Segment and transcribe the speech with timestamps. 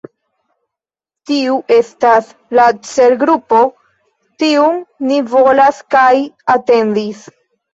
[1.31, 3.61] Tiu estas la celgrupo,
[4.45, 6.11] tiun ni volas kaj
[6.57, 7.25] atendis.